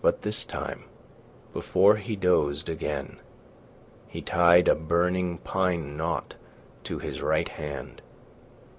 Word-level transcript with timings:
But 0.00 0.22
this 0.22 0.46
time, 0.46 0.84
before 1.52 1.96
he 1.96 2.16
dozed 2.16 2.70
again, 2.70 3.18
he 4.08 4.22
tied 4.22 4.66
a 4.66 4.74
burning 4.74 5.36
pine 5.36 5.94
knot 5.94 6.36
to 6.84 6.98
his 7.00 7.20
right 7.20 7.48
hand. 7.48 8.00